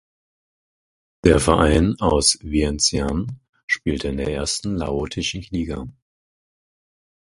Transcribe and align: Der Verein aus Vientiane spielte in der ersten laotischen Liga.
Der 1.25 1.39
Verein 1.39 1.95
aus 1.99 2.39
Vientiane 2.41 3.27
spielte 3.67 4.07
in 4.07 4.17
der 4.17 4.29
ersten 4.33 4.73
laotischen 4.75 5.43
Liga. 5.51 5.85